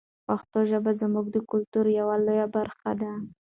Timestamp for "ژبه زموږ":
0.69-1.25